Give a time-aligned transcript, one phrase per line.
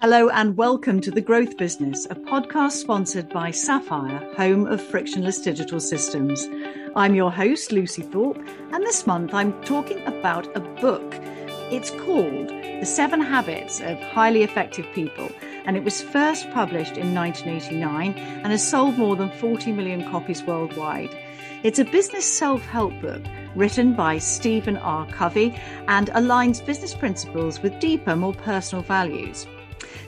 [0.00, 5.40] Hello and welcome to The Growth Business, a podcast sponsored by Sapphire, home of frictionless
[5.40, 6.48] digital systems.
[6.94, 8.38] I'm your host, Lucy Thorpe,
[8.70, 11.16] and this month I'm talking about a book.
[11.72, 15.32] It's called The Seven Habits of Highly Effective People,
[15.64, 20.44] and it was first published in 1989 and has sold more than 40 million copies
[20.44, 21.10] worldwide.
[21.64, 23.24] It's a business self help book
[23.56, 25.08] written by Stephen R.
[25.08, 29.44] Covey and aligns business principles with deeper, more personal values.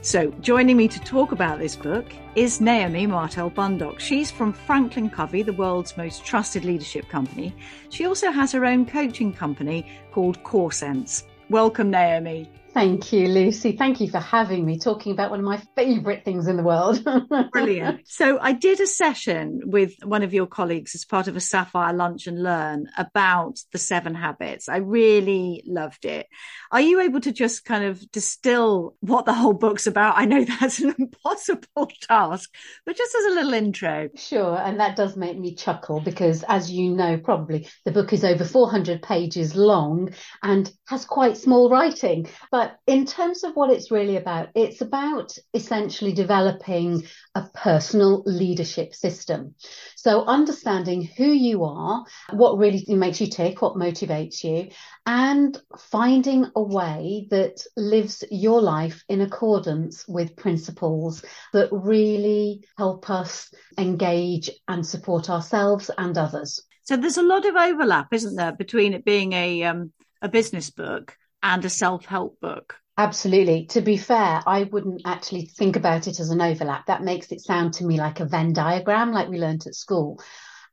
[0.03, 4.01] So, joining me to talk about this book is Naomi Martell-Bundock.
[4.01, 7.55] She's from Franklin Covey, the world's most trusted leadership company.
[7.91, 11.24] She also has her own coaching company called Core Sense.
[11.51, 12.51] Welcome, Naomi.
[12.73, 13.73] Thank you, Lucy.
[13.73, 17.05] Thank you for having me talking about one of my favourite things in the world.
[17.52, 18.02] Brilliant.
[18.06, 21.93] So, I did a session with one of your colleagues as part of a Sapphire
[21.93, 24.69] Lunch and Learn about the seven habits.
[24.69, 26.29] I really loved it.
[26.70, 30.16] Are you able to just kind of distill what the whole book's about?
[30.16, 32.55] I know that's an impossible task,
[32.87, 34.10] but just as a little intro.
[34.15, 34.57] Sure.
[34.57, 38.45] And that does make me chuckle because, as you know, probably the book is over
[38.45, 42.29] 400 pages long and has quite small writing.
[42.52, 47.03] But but in terms of what it's really about, it's about essentially developing
[47.35, 49.55] a personal leadership system.
[49.97, 54.69] So understanding who you are, what really makes you tick, what motivates you,
[55.07, 63.09] and finding a way that lives your life in accordance with principles that really help
[63.09, 66.61] us engage and support ourselves and others.
[66.83, 70.69] So there's a lot of overlap, isn't there, between it being a um, a business
[70.69, 72.77] book and a self help book.
[72.97, 73.66] Absolutely.
[73.66, 76.87] To be fair, I wouldn't actually think about it as an overlap.
[76.87, 80.21] That makes it sound to me like a Venn diagram, like we learnt at school.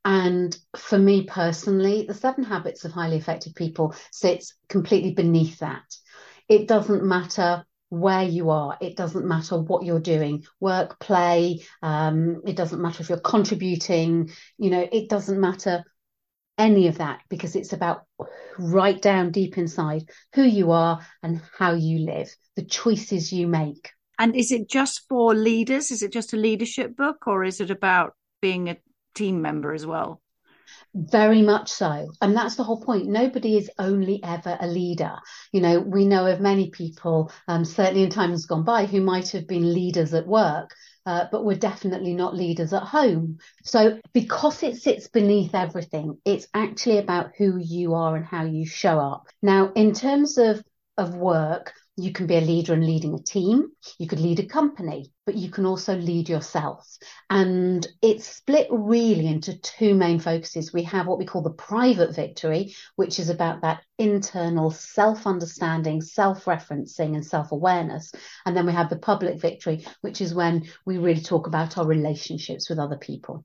[0.04, 5.84] And for me personally, the seven habits of highly effective people sits completely beneath that.
[6.50, 8.78] It doesn't matter where you are.
[8.82, 11.62] It doesn't matter what you're doing, work, play.
[11.82, 14.32] Um, it doesn't matter if you're contributing.
[14.58, 15.84] You know, it doesn't matter
[16.58, 18.04] any of that because it's about
[18.58, 23.92] right down deep inside who you are and how you live, the choices you make.
[24.20, 25.92] And is it just for leaders?
[25.92, 28.78] Is it just a leadership book or is it about being a
[29.14, 30.22] team member as well?
[30.94, 32.12] Very much so.
[32.22, 33.08] And that's the whole point.
[33.08, 35.14] Nobody is only ever a leader.
[35.52, 39.30] You know, we know of many people, um, certainly in times gone by, who might
[39.30, 40.74] have been leaders at work,
[41.08, 43.38] uh, but we're definitely not leaders at home.
[43.64, 48.66] So because it sits beneath everything, it's actually about who you are and how you
[48.66, 49.28] show up.
[49.42, 50.62] Now, in terms of
[50.98, 53.72] of work, you can be a leader and leading a team.
[53.98, 56.88] You could lead a company, but you can also lead yourself.
[57.28, 60.72] And it's split really into two main focuses.
[60.72, 66.02] We have what we call the private victory, which is about that internal self understanding,
[66.02, 68.12] self referencing, and self awareness.
[68.46, 71.86] And then we have the public victory, which is when we really talk about our
[71.88, 73.44] relationships with other people.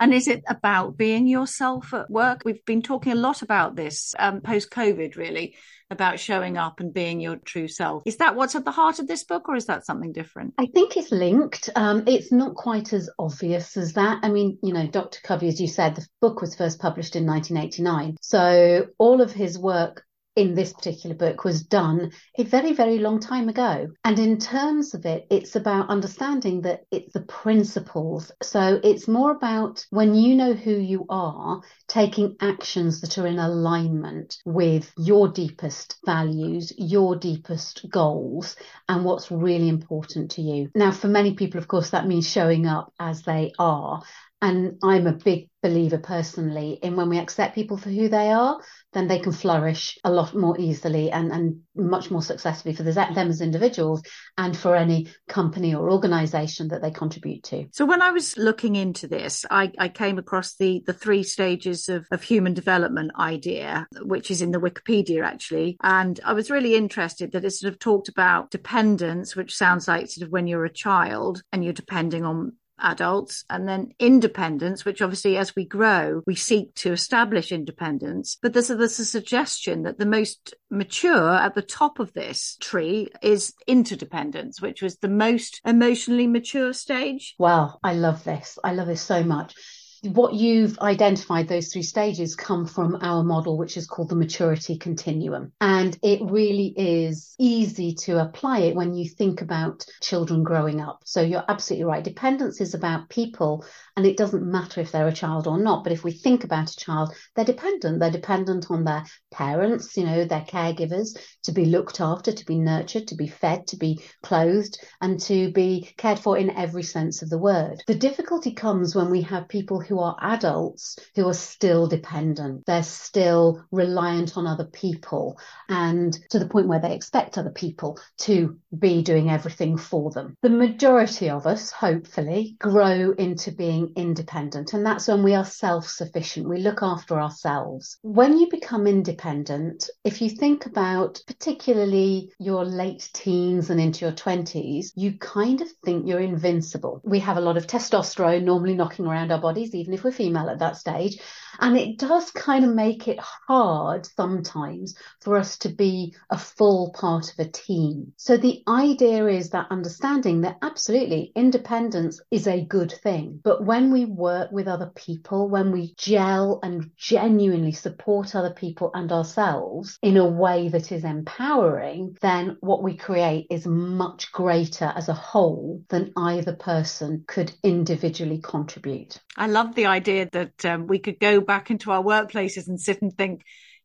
[0.00, 2.42] And is it about being yourself at work?
[2.44, 5.56] We've been talking a lot about this um, post COVID, really,
[5.90, 8.02] about showing up and being your true self.
[8.06, 10.54] Is that what's at the heart of this book, or is that something different?
[10.58, 11.70] I think it's linked.
[11.76, 14.20] Um, it's not quite as obvious as that.
[14.22, 15.20] I mean, you know, Dr.
[15.22, 18.16] Covey, as you said, the book was first published in 1989.
[18.20, 20.04] So all of his work
[20.34, 23.88] in this particular book was done a very, very long time ago.
[24.04, 28.32] And in terms of it, it's about understanding that it's the principles.
[28.42, 33.38] So it's more about when you know who you are, taking actions that are in
[33.38, 38.56] alignment with your deepest values, your deepest goals,
[38.88, 40.70] and what's really important to you.
[40.74, 44.02] Now, for many people, of course, that means showing up as they are.
[44.40, 48.58] And I'm a big believer personally in when we accept people for who they are,
[48.92, 53.16] then they can flourish a lot more easily and, and much more successfully for them
[53.16, 54.02] as individuals
[54.36, 57.66] and for any company or organization that they contribute to.
[57.72, 61.88] So when I was looking into this, I, I came across the, the three stages
[61.88, 65.76] of, of human development idea, which is in the Wikipedia actually.
[65.82, 70.10] And I was really interested that it sort of talked about dependence, which sounds like
[70.10, 75.02] sort of when you're a child and you're depending on adults and then independence, which
[75.02, 78.38] obviously as we grow, we seek to establish independence.
[78.40, 82.56] But there's a, there's a suggestion that the most mature at the top of this
[82.60, 87.34] tree is interdependence, which was the most emotionally mature stage.
[87.38, 87.78] Wow.
[87.82, 88.58] I love this.
[88.64, 89.54] I love this so much.
[90.02, 94.76] What you've identified, those three stages come from our model, which is called the maturity
[94.76, 95.52] continuum.
[95.60, 101.02] And it really is easy to apply it when you think about children growing up.
[101.04, 102.02] So you're absolutely right.
[102.02, 103.64] Dependence is about people,
[103.96, 105.84] and it doesn't matter if they're a child or not.
[105.84, 108.00] But if we think about a child, they're dependent.
[108.00, 112.58] They're dependent on their parents, you know, their caregivers to be looked after, to be
[112.58, 117.22] nurtured, to be fed, to be clothed, and to be cared for in every sense
[117.22, 117.82] of the word.
[117.86, 122.64] The difficulty comes when we have people who are adults who are still dependent.
[122.66, 127.98] They're still reliant on other people and to the point where they expect other people
[128.18, 130.36] to be doing everything for them.
[130.42, 134.72] The majority of us, hopefully, grow into being independent.
[134.72, 136.48] And that's when we are self sufficient.
[136.48, 137.98] We look after ourselves.
[138.02, 144.14] When you become independent, if you think about particularly your late teens and into your
[144.14, 147.00] 20s, you kind of think you're invincible.
[147.04, 150.48] We have a lot of testosterone normally knocking around our bodies, even if we're female
[150.48, 151.18] at that stage.
[151.60, 156.92] And it does kind of make it hard sometimes for us to be a full
[156.92, 158.12] part of a team.
[158.16, 163.40] So the idea is that understanding that absolutely independence is a good thing.
[163.42, 168.90] But when we work with other people, when we gel and genuinely support other people
[168.94, 174.92] and ourselves in a way that is empowering, then what we create is much greater
[174.96, 179.20] as a whole than either person could individually contribute.
[179.36, 183.02] I love the idea that um, we could go back into our workplaces and sit
[183.02, 183.42] and think,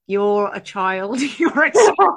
[0.10, 1.72] you're a child, you're a,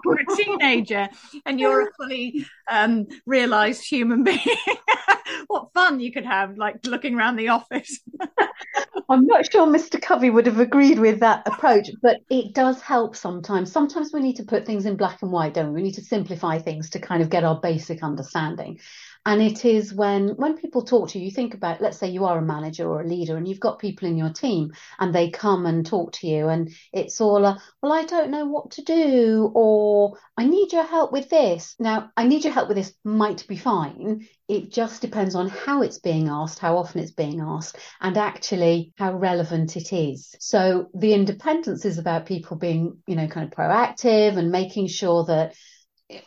[0.05, 1.09] you're a teenager,
[1.45, 4.39] and you're a fully um, realized human being.
[5.47, 8.01] what fun you could have, like looking around the office.
[9.09, 10.01] I'm not sure Mr.
[10.01, 13.73] Covey would have agreed with that approach, but it does help sometimes.
[13.73, 15.81] Sometimes we need to put things in black and white, don't we?
[15.81, 18.79] We need to simplify things to kind of get our basic understanding.
[19.27, 22.25] And it is when when people talk to you, you think about, let's say you
[22.25, 25.31] are a manager or a leader and you've got people in your team and they
[25.31, 28.83] come and talk to you and it's all a, well, I don't know what to
[28.83, 31.77] do or I need your help with this.
[31.79, 34.27] Now, I need your help with this might be fine.
[34.49, 38.95] It just depends on how it's being asked, how often it's being asked, and actually
[38.97, 40.35] how relevant it is.
[40.41, 45.27] So the independence is about people being, you know, kind of proactive and making sure
[45.27, 45.55] that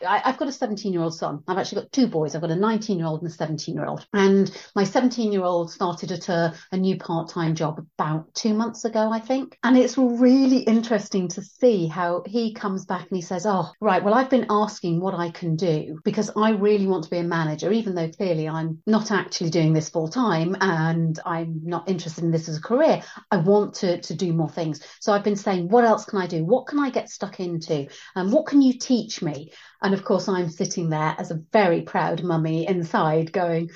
[0.06, 1.44] I, have got a 17 year old son.
[1.48, 2.36] I've actually got two boys.
[2.36, 4.06] I've got a 19 year old and a 17 year old.
[4.14, 8.54] And my 17 year old started at a, a new part time job about two
[8.54, 9.58] months ago, I think.
[9.64, 14.04] And it's really interesting to see how he comes back and he says, Oh, right.
[14.04, 17.24] Well, I've been asking what I can do because I really want to be a
[17.24, 22.24] manager, even though clearly I'm not actually doing this full time and I'm not interested
[22.24, 23.02] in this as a career.
[23.32, 24.82] I want to, to do more things.
[25.00, 26.46] So I've been saying, What else can I do?
[26.46, 27.88] What can I get stuck into?
[28.16, 29.52] And what can you teach me?
[29.84, 33.70] And of course, I'm sitting there as a very proud mummy inside going,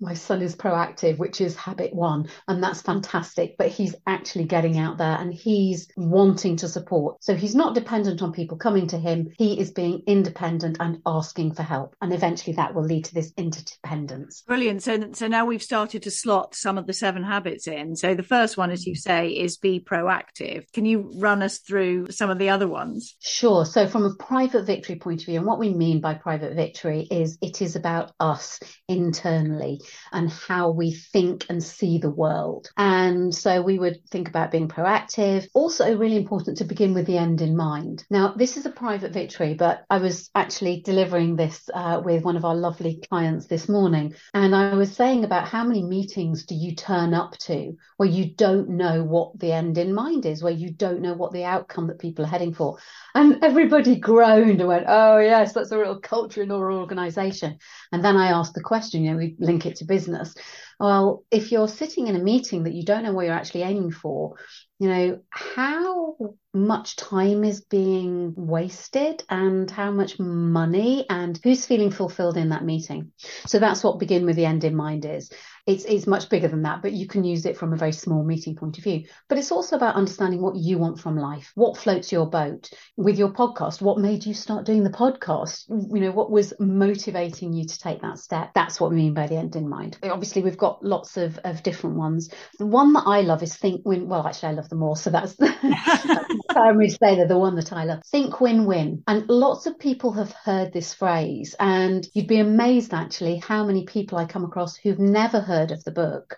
[0.00, 3.56] my son is proactive, which is habit one, and that's fantastic.
[3.56, 7.22] But he's actually getting out there and he's wanting to support.
[7.22, 9.32] So he's not dependent on people coming to him.
[9.38, 11.96] He is being independent and asking for help.
[12.00, 14.42] And eventually that will lead to this interdependence.
[14.42, 14.82] Brilliant.
[14.82, 17.96] So, so now we've started to slot some of the seven habits in.
[17.96, 19.10] So the first one, as you mm-hmm.
[19.10, 20.70] say, is be proactive.
[20.72, 23.16] Can you run us through some of the other ones?
[23.20, 23.64] Sure.
[23.64, 27.06] So from a private victory point of view, and what we mean by private victory
[27.10, 29.80] is it is about us internally
[30.12, 32.68] and how we think and see the world.
[32.76, 35.46] And so we would think about being proactive.
[35.54, 38.04] Also, really important to begin with the end in mind.
[38.10, 42.36] Now, this is a private victory, but I was actually delivering this uh, with one
[42.36, 44.14] of our lovely clients this morning.
[44.34, 48.34] And I was saying about how many meetings do you turn up to where you
[48.34, 51.86] don't know what the end in mind is, where you don't know what the outcome
[51.88, 52.78] that people are heading for.
[53.14, 57.58] And everybody groaned and went, Oh, yes, that's a real culture in our organization.
[57.92, 60.34] And then I asked the question, you know, we link it to business.
[60.78, 63.92] Well, if you're sitting in a meeting that you don't know what you're actually aiming
[63.92, 64.36] for,
[64.78, 66.16] you know, how
[66.56, 72.64] much time is being wasted and how much money and who's feeling fulfilled in that
[72.64, 73.12] meeting?
[73.46, 75.30] So that's what begin with the end in mind is
[75.66, 78.24] it's it's much bigger than that, but you can use it from a very small
[78.24, 79.04] meeting point of view.
[79.28, 83.18] But it's also about understanding what you want from life, what floats your boat with
[83.18, 87.66] your podcast, what made you start doing the podcast, you know, what was motivating you
[87.66, 88.52] to take that step.
[88.54, 89.98] That's what we mean by the end in mind.
[90.04, 92.30] Obviously, we've got lots of, of different ones.
[92.58, 94.08] The one that I love is think win.
[94.08, 97.72] Well, actually, I love them all, so that's the primary say they're the one that
[97.72, 98.02] I love.
[98.06, 102.94] Think win win, and lots of people have heard this phrase, and you'd be amazed
[102.94, 106.36] actually how many people I come across who've never heard of the book,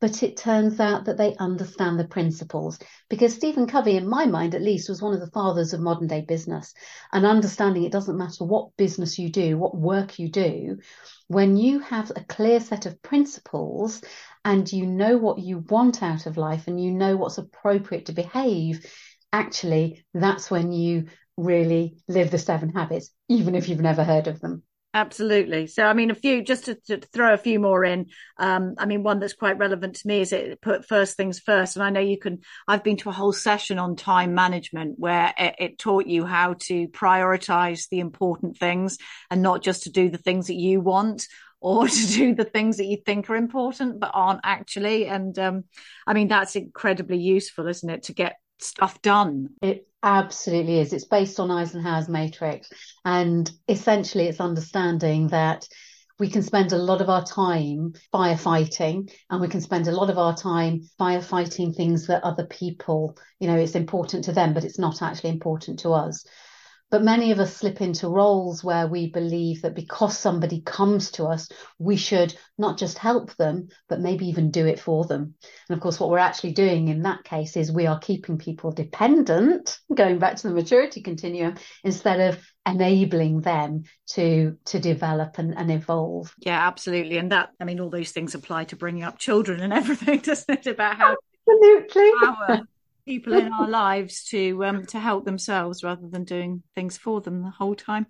[0.00, 2.78] but it turns out that they understand the principles.
[3.08, 6.08] Because Stephen Covey, in my mind at least, was one of the fathers of modern
[6.08, 6.74] day business.
[7.12, 10.78] And understanding it doesn't matter what business you do, what work you do,
[11.28, 14.02] when you have a clear set of principles
[14.44, 18.12] and you know what you want out of life and you know what's appropriate to
[18.12, 18.84] behave,
[19.32, 24.40] actually, that's when you really live the seven habits, even if you've never heard of
[24.40, 24.62] them.
[24.94, 25.68] Absolutely.
[25.68, 28.08] So, I mean, a few, just to, to throw a few more in.
[28.38, 31.76] Um, I mean, one that's quite relevant to me is it put first things first.
[31.76, 35.32] And I know you can, I've been to a whole session on time management where
[35.38, 38.98] it, it taught you how to prioritize the important things
[39.30, 41.26] and not just to do the things that you want
[41.58, 45.06] or to do the things that you think are important but aren't actually.
[45.06, 45.64] And um,
[46.06, 49.50] I mean, that's incredibly useful, isn't it, to get stuff done?
[49.60, 50.92] It absolutely is.
[50.92, 52.70] It's based on Eisenhower's matrix.
[53.04, 55.66] And essentially, it's understanding that
[56.18, 60.10] we can spend a lot of our time firefighting and we can spend a lot
[60.10, 64.64] of our time firefighting things that other people, you know, it's important to them, but
[64.64, 66.24] it's not actually important to us.
[66.92, 71.24] But many of us slip into roles where we believe that because somebody comes to
[71.24, 75.34] us, we should not just help them, but maybe even do it for them.
[75.70, 78.72] And of course, what we're actually doing in that case is we are keeping people
[78.72, 85.56] dependent, going back to the maturity continuum, instead of enabling them to to develop and,
[85.56, 86.34] and evolve.
[86.40, 87.16] Yeah, absolutely.
[87.16, 90.58] And that, I mean, all those things apply to bringing up children and everything, doesn't
[90.58, 90.66] it?
[90.66, 91.16] About how
[91.48, 92.66] absolutely
[93.06, 97.42] people in our lives to um, to help themselves rather than doing things for them
[97.42, 98.06] the whole time.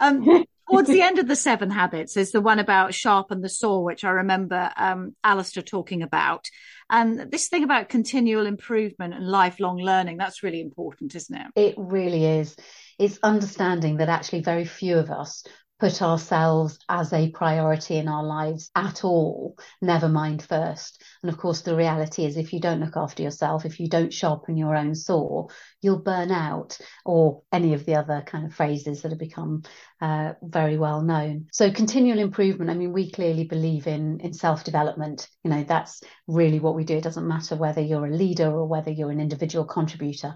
[0.00, 3.80] Um, towards the end of the seven habits is the one about sharpen the saw,
[3.80, 6.46] which I remember um, Alistair talking about.
[6.90, 11.46] And this thing about continual improvement and lifelong learning, that's really important, isn't it?
[11.54, 12.56] It really is.
[12.98, 15.44] It's understanding that actually very few of us
[15.78, 21.02] put ourselves as a priority in our lives at all, never mind first.
[21.22, 24.12] And of course, the reality is if you don't look after yourself, if you don't
[24.12, 25.46] sharpen your own saw,
[25.80, 29.62] you'll burn out or any of the other kind of phrases that have become
[30.00, 31.46] uh, very well known.
[31.52, 32.70] So continual improvement.
[32.70, 35.28] I mean, we clearly believe in, in self-development.
[35.44, 36.96] You know, that's really what we do.
[36.96, 40.34] It doesn't matter whether you're a leader or whether you're an individual contributor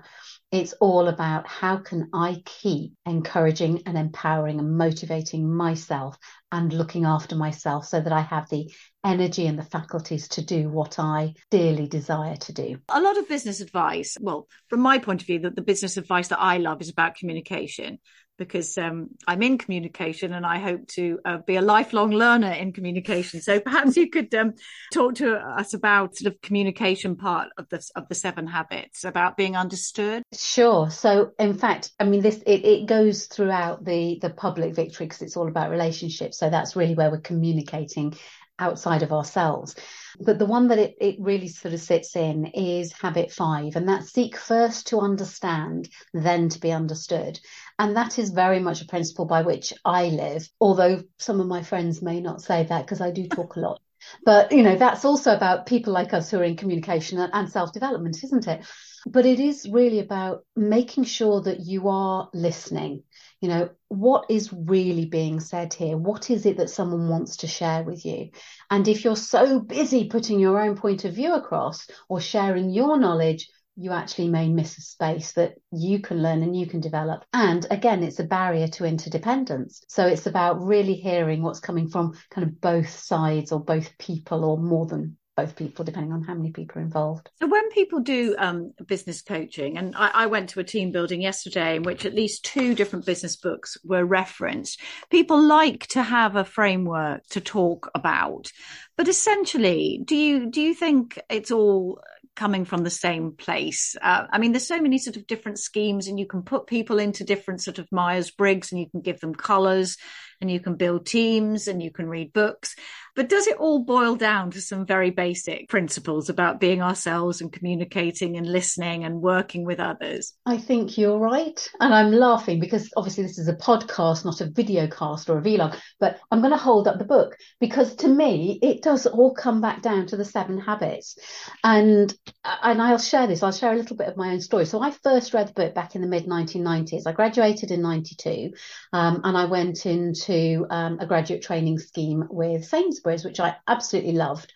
[0.53, 6.19] it's all about how can I keep encouraging and empowering and motivating myself
[6.53, 8.71] and looking after myself so that I have the
[9.03, 12.79] energy and the faculties to do what I dearly desire to do.
[12.91, 16.29] A lot of business advice, well, from my point of view, that the business advice
[16.29, 17.99] that I love is about communication
[18.45, 22.73] because um, I'm in communication and I hope to uh, be a lifelong learner in
[22.73, 23.41] communication.
[23.41, 24.55] So perhaps you could um,
[24.93, 29.37] talk to us about sort of communication part of the of the seven habits about
[29.37, 30.23] being understood.
[30.33, 30.91] Sure.
[30.91, 35.23] So in fact, I mean this it, it goes throughout the the public victory because
[35.23, 36.39] it's all about relationships.
[36.39, 38.15] So that's really where we're communicating
[38.59, 39.75] outside of ourselves.
[40.21, 43.89] But the one that it, it really sort of sits in is habit five, and
[43.89, 47.41] that's seek first to understand, then to be understood.
[47.83, 51.65] And that is very much a principle by which I live, although some of my
[51.65, 53.81] friends may not say that because I do talk a lot.
[54.25, 57.73] But, you know, that's also about people like us who are in communication and self
[57.73, 58.65] development, isn't it?
[59.05, 63.03] But it is really about making sure that you are listening.
[63.41, 65.97] You know, what is really being said here?
[65.97, 68.31] What is it that someone wants to share with you?
[68.71, 72.97] And if you're so busy putting your own point of view across or sharing your
[72.97, 77.25] knowledge, you actually may miss a space that you can learn and you can develop.
[77.33, 79.83] And again, it's a barrier to interdependence.
[79.89, 84.45] So it's about really hearing what's coming from kind of both sides or both people
[84.45, 87.31] or more than both people, depending on how many people are involved.
[87.41, 91.23] So, when people do um, business coaching, and I, I, went to a team building
[91.23, 96.37] yesterday in which at least two different business books were referenced, people like to have
[96.37, 98.53] a framework to talk about.
[98.97, 102.03] But essentially, do you do you think it's all
[102.35, 103.95] coming from the same place.
[104.01, 106.99] Uh, I mean, there's so many sort of different schemes, and you can put people
[106.99, 109.97] into different sort of Myers Briggs, and you can give them colors,
[110.43, 112.77] and you can build teams, and you can read books.
[113.15, 117.53] But does it all boil down to some very basic principles about being ourselves and
[117.53, 120.33] communicating and listening and working with others?
[120.47, 121.69] I think you're right.
[121.79, 125.43] And I'm laughing because obviously this is a podcast, not a video cast or a
[125.43, 129.35] vlog, but I'm going to hold up the book because to me, it does all
[129.35, 131.19] come back down to the seven habits.
[131.63, 133.43] And, and I'll share this.
[133.43, 134.65] I'll share a little bit of my own story.
[134.65, 137.07] So I first read the book back in the mid 1990s.
[137.07, 138.53] I graduated in 92
[138.95, 140.32] um, and I went into
[140.71, 144.53] um, a graduate training scheme with Sainsbury's Sainsbury's, which I absolutely loved.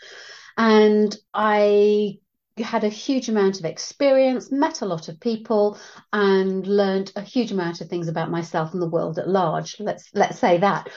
[0.56, 2.18] And I
[2.58, 5.78] had a huge amount of experience, met a lot of people,
[6.12, 9.76] and learned a huge amount of things about myself and the world at large.
[9.78, 10.88] Let's let's say that.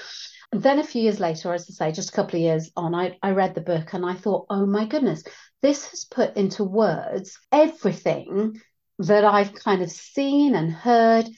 [0.52, 2.96] And then a few years later, as I say, just a couple of years on,
[2.96, 5.24] I, I read the book and I thought, oh my goodness,
[5.62, 8.60] this has put into words everything
[9.00, 11.30] that I've kind of seen and heard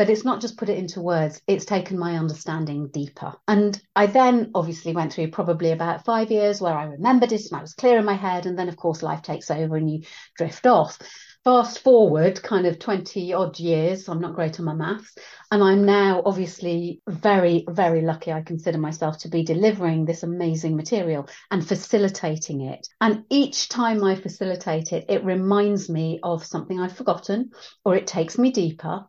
[0.00, 3.34] but it's not just put it into words it's taken my understanding deeper.
[3.46, 7.58] And i then obviously went through probably about five years where i remembered it and
[7.58, 10.00] i was clear in my head and then of course life takes over and you
[10.38, 10.98] drift off.
[11.44, 15.14] Fast forward kind of 20 odd years i'm not great on my maths
[15.50, 20.76] and i'm now obviously very very lucky i consider myself to be delivering this amazing
[20.76, 22.88] material and facilitating it.
[23.02, 27.50] And each time i facilitate it it reminds me of something i've forgotten
[27.84, 29.04] or it takes me deeper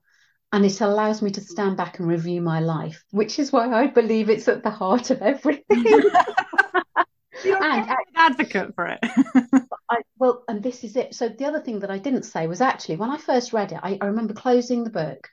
[0.53, 3.87] and it allows me to stand back and review my life, which is why I
[3.87, 5.85] believe it's at the heart of everything.
[7.43, 8.99] You're and an advocate for it.
[9.89, 11.15] I, well, and this is it.
[11.15, 13.79] So the other thing that I didn't say was actually when I first read it,
[13.81, 15.27] I, I remember closing the book.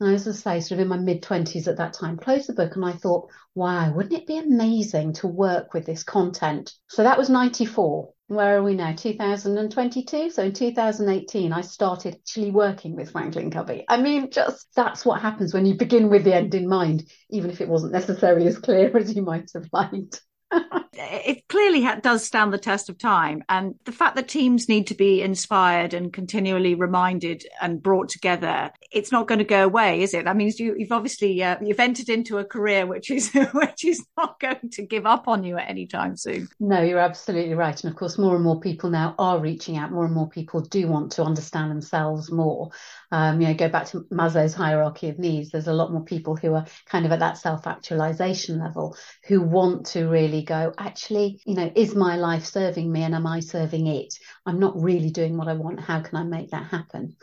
[0.00, 2.16] And I was, as I say, sort of in my mid twenties at that time,
[2.16, 6.02] closed the book and I thought, wow, wouldn't it be amazing to work with this
[6.02, 6.74] content?
[6.88, 8.92] So that was 94 where are we now?
[8.94, 13.84] 2022 so in 2018 i started actually working with franklin covey.
[13.88, 17.50] I mean just that's what happens when you begin with the end in mind even
[17.50, 20.20] if it wasn't necessarily as clear as you might have liked
[20.92, 23.42] it clearly does stand the test of time.
[23.48, 28.70] And the fact that teams need to be inspired and continually reminded and brought together,
[28.90, 30.24] it's not going to go away, is it?
[30.24, 34.04] That means you, have obviously uh, you've entered into a career which is which is
[34.16, 36.48] not going to give up on you at any time soon.
[36.60, 37.82] No, you're absolutely right.
[37.82, 39.90] And of course, more and more people now are reaching out.
[39.90, 42.70] More and more people do want to understand themselves more.
[43.12, 45.50] Um, you know, go back to Maslow's hierarchy of needs.
[45.50, 48.96] There's a lot more people who are kind of at that self-actualization level
[49.28, 53.26] who want to really go actually, you know, is my life serving me and am
[53.26, 54.14] I serving it?
[54.46, 55.78] I'm not really doing what I want.
[55.78, 57.16] How can I make that happen?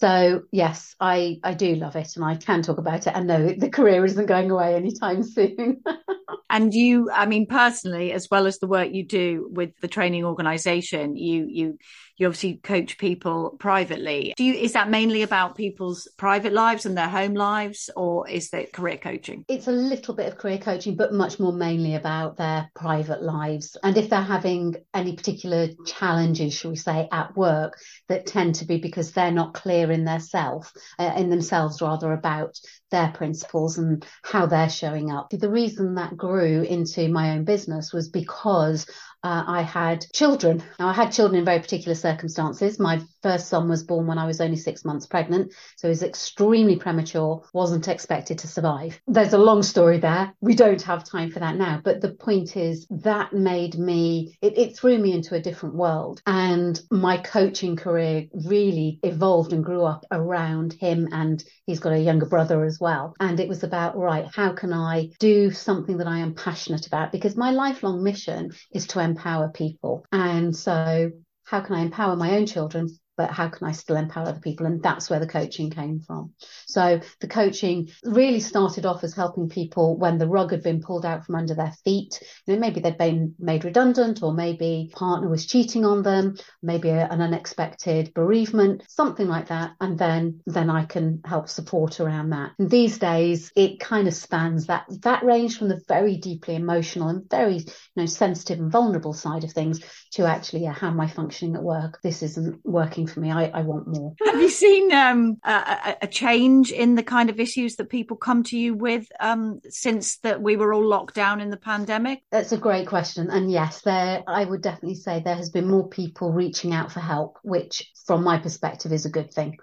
[0.00, 3.12] So yes, I I do love it, and I can talk about it.
[3.14, 5.82] And no, the career isn't going away anytime soon.
[6.50, 10.24] and you, I mean, personally, as well as the work you do with the training
[10.24, 11.78] organisation, you you
[12.16, 14.32] you obviously coach people privately.
[14.36, 18.50] Do you is that mainly about people's private lives and their home lives, or is
[18.50, 19.44] that career coaching?
[19.48, 23.76] It's a little bit of career coaching, but much more mainly about their private lives.
[23.82, 27.78] And if they're having any particular challenges, shall we say, at work,
[28.08, 32.12] that tend to be because they're not clear in their self, uh, in themselves rather,
[32.12, 32.58] about
[32.90, 35.30] their principles and how they're showing up.
[35.30, 38.86] The reason that grew into my own business was because
[39.22, 40.62] uh, I had children.
[40.78, 42.78] Now, I had children in very particular circumstances.
[42.78, 46.02] My first son was born when I was only six months pregnant, so he was
[46.02, 48.98] extremely premature, wasn't expected to survive.
[49.06, 50.32] There's a long story there.
[50.40, 51.80] We don't have time for that now.
[51.84, 56.22] But the point is, that made me, it, it threw me into a different world.
[56.26, 61.08] And my coaching career really evolved and grew up around him.
[61.12, 63.14] And he's got a younger brother as well.
[63.20, 67.12] And it was about, right, how can I do something that I am passionate about?
[67.12, 70.04] Because my lifelong mission is to empower people.
[70.10, 71.10] And so
[71.44, 74.66] how can I empower my own children but how can I still empower other people?
[74.66, 76.32] And that's where the coaching came from.
[76.66, 81.04] So the coaching really started off as helping people when the rug had been pulled
[81.04, 82.18] out from under their feet.
[82.46, 86.88] You know, maybe they'd been made redundant, or maybe partner was cheating on them, maybe
[86.90, 89.72] an unexpected bereavement, something like that.
[89.80, 92.52] And then then I can help support around that.
[92.58, 97.08] And these days it kind of spans that that range from the very deeply emotional
[97.08, 97.64] and very you
[97.96, 99.80] know sensitive and vulnerable side of things
[100.12, 102.00] to actually yeah, how am I functioning at work?
[102.02, 103.30] This isn't working for me.
[103.30, 104.14] I, I want more.
[104.24, 108.42] Have you seen um, a, a, change in the kind of issues that people come
[108.44, 112.22] to you with um, since that we were all locked down in the pandemic?
[112.30, 113.30] That's a great question.
[113.30, 117.00] And yes, there I would definitely say there has been more people reaching out for
[117.00, 119.58] help, which from my perspective is a good thing.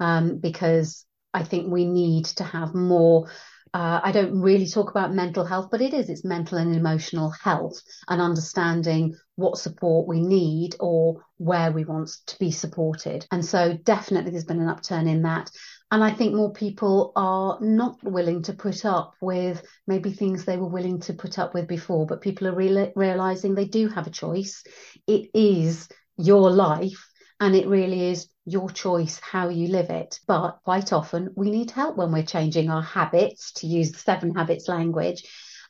[0.00, 3.30] Um, because I think we need to have more
[3.74, 7.30] uh, I don't really talk about mental health, but it is, it's mental and emotional
[7.30, 13.26] health and understanding what support we need or where we want to be supported.
[13.30, 15.50] And so definitely there's been an upturn in that.
[15.90, 20.58] And I think more people are not willing to put up with maybe things they
[20.58, 24.06] were willing to put up with before, but people are re- realizing they do have
[24.06, 24.64] a choice.
[25.06, 27.08] It is your life
[27.40, 30.18] and it really is your choice how you live it.
[30.26, 34.34] But quite often we need help when we're changing our habits, to use the seven
[34.34, 35.24] habits language.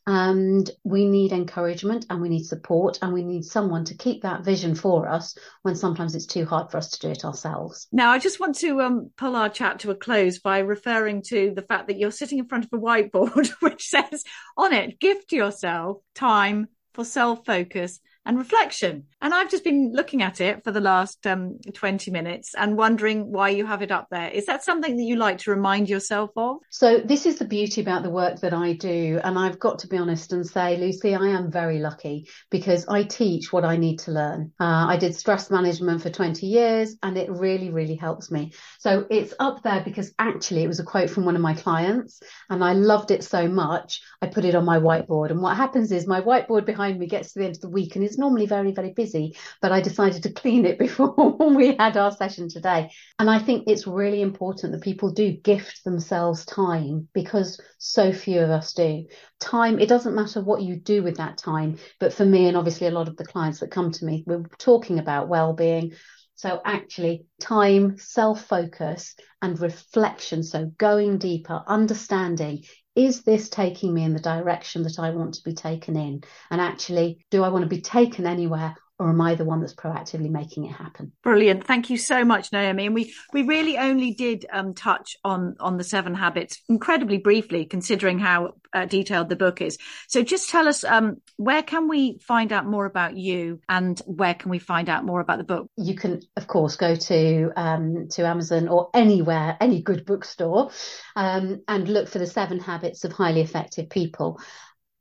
[0.04, 4.44] And we need encouragement and we need support and we need someone to keep that
[4.44, 7.86] vision for us when sometimes it's too hard for us to do it ourselves.
[7.92, 11.52] Now, I just want to um, pull our chat to a close by referring to
[11.54, 14.24] the fact that you're sitting in front of a whiteboard which says
[14.56, 19.04] on it, gift yourself time for self focus and reflection.
[19.20, 23.32] And I've just been looking at it for the last um, 20 minutes and wondering
[23.32, 24.28] why you have it up there.
[24.28, 26.58] Is that something that you like to remind yourself of?
[26.70, 29.20] So, this is the beauty about the work that I do.
[29.22, 33.02] And I've got to be honest and say, Lucy, I am very lucky because I
[33.04, 34.52] teach what I need to learn.
[34.60, 38.52] Uh, I did stress management for 20 years and it really, really helps me.
[38.78, 42.20] So, it's up there because actually it was a quote from one of my clients
[42.50, 44.00] and I loved it so much.
[44.20, 45.30] I put it on my whiteboard.
[45.30, 47.96] And what happens is my whiteboard behind me gets to the end of the week
[47.96, 51.14] and it's normally very, very busy, but I decided to clean it before
[51.54, 52.90] we had our session today.
[53.18, 58.40] And I think it's really important that people do gift themselves time because so few
[58.40, 59.06] of us do.
[59.40, 62.86] Time, it doesn't matter what you do with that time, but for me, and obviously
[62.86, 65.92] a lot of the clients that come to me, we're talking about well-being.
[66.34, 70.42] So actually time, self-focus and reflection.
[70.42, 72.64] So going deeper, understanding
[72.94, 76.22] is this taking me in the direction that I want to be taken in?
[76.50, 79.74] And actually, do I want to be taken anywhere or am I the one that's
[79.74, 81.12] proactively making it happen?
[81.22, 81.66] Brilliant.
[81.66, 82.86] Thank you so much, Naomi.
[82.86, 87.64] And we, we really only did um, touch on, on the seven habits incredibly briefly,
[87.64, 89.78] considering how uh, detailed the book is.
[90.08, 94.34] So just tell us, um, where can we find out more about you and where
[94.34, 95.66] can we find out more about the book?
[95.76, 100.70] You can, of course, go to, um, to Amazon or anywhere, any good bookstore,
[101.16, 104.38] um, and look for the seven habits of highly effective people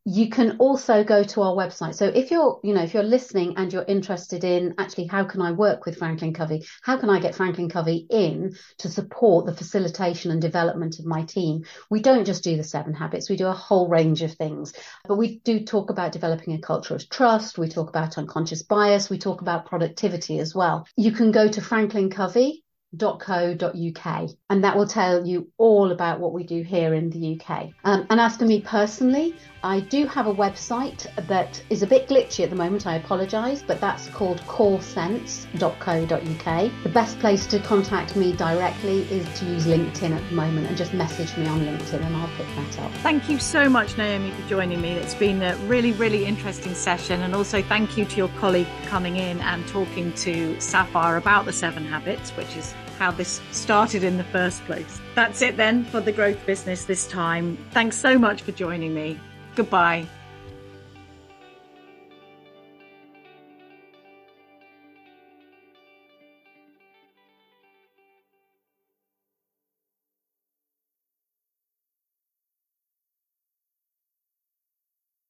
[0.06, 1.96] you can also go to our website.
[1.96, 5.42] So if you're, you know, if you're listening and you're interested in actually how can
[5.42, 6.66] I work with Franklin Covey?
[6.82, 11.24] How can I get Franklin Covey in to support the facilitation and development of my
[11.24, 11.66] team?
[11.90, 13.30] We don't just do the seven habits.
[13.30, 14.74] We do a whole range of things,
[15.08, 17.60] but we do talk about developing a culture of trust.
[17.60, 19.10] We talk about unconscious bias.
[19.10, 20.88] We talk about productivity as well.
[20.96, 22.61] You can go to Franklin Covey
[23.00, 27.70] co.uk and that will tell you all about what we do here in the UK.
[27.86, 32.10] Um, and as for me personally, I do have a website that is a bit
[32.10, 36.84] glitchy at the moment, I apologise, but that's called coresense.co.uk.
[36.84, 40.76] The best place to contact me directly is to use LinkedIn at the moment and
[40.76, 42.92] just message me on LinkedIn and I'll pick that up.
[42.96, 44.94] Thank you so much, Naomi, for joining me.
[44.94, 47.22] It's been a really, really interesting session.
[47.22, 51.54] And also thank you to your colleague coming in and talking to Sapphire about the
[51.54, 55.02] seven habits, which is how this started in the first place.
[55.16, 57.58] That's it then for the growth business this time.
[57.72, 59.20] Thanks so much for joining me.
[59.56, 60.06] Goodbye.